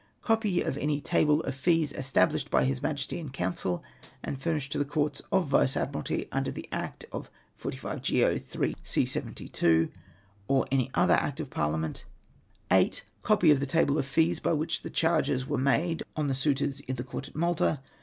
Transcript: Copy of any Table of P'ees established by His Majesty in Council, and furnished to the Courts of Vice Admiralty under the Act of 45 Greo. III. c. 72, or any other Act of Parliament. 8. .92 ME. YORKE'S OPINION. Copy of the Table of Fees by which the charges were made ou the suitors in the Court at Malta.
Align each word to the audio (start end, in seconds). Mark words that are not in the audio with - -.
Copy 0.23 0.61
of 0.63 0.79
any 0.79 0.99
Table 0.99 1.43
of 1.43 1.53
P'ees 1.53 1.93
established 1.93 2.49
by 2.49 2.63
His 2.63 2.81
Majesty 2.81 3.19
in 3.19 3.29
Council, 3.29 3.83
and 4.23 4.41
furnished 4.41 4.71
to 4.71 4.79
the 4.79 4.83
Courts 4.83 5.21
of 5.31 5.45
Vice 5.45 5.77
Admiralty 5.77 6.27
under 6.31 6.49
the 6.49 6.67
Act 6.71 7.05
of 7.11 7.29
45 7.57 8.01
Greo. 8.03 8.31
III. 8.63 8.75
c. 8.81 9.05
72, 9.05 9.89
or 10.47 10.65
any 10.71 10.89
other 10.95 11.13
Act 11.13 11.39
of 11.39 11.51
Parliament. 11.51 12.05
8. 12.71 12.73
.92 12.73 12.73
ME. 12.73 12.77
YORKE'S 12.77 12.97
OPINION. 12.97 13.15
Copy 13.21 13.51
of 13.51 13.59
the 13.59 13.65
Table 13.67 13.99
of 13.99 14.05
Fees 14.07 14.39
by 14.39 14.53
which 14.53 14.81
the 14.81 14.89
charges 14.89 15.45
were 15.45 15.59
made 15.59 16.01
ou 16.17 16.27
the 16.27 16.33
suitors 16.33 16.79
in 16.79 16.95
the 16.95 17.03
Court 17.03 17.27
at 17.27 17.35
Malta. 17.35 17.79